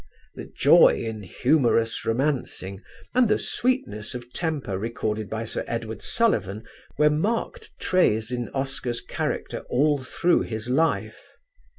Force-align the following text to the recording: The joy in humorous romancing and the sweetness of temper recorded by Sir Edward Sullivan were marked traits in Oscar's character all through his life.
The 0.33 0.51
joy 0.57 0.95
in 1.05 1.21
humorous 1.21 2.03
romancing 2.07 2.81
and 3.13 3.29
the 3.29 3.37
sweetness 3.37 4.15
of 4.15 4.33
temper 4.33 4.79
recorded 4.79 5.29
by 5.29 5.45
Sir 5.45 5.63
Edward 5.67 6.01
Sullivan 6.01 6.63
were 6.97 7.11
marked 7.11 7.69
traits 7.77 8.31
in 8.31 8.49
Oscar's 8.49 9.01
character 9.01 9.59
all 9.69 9.99
through 9.99 10.41
his 10.41 10.71
life. 10.71 11.21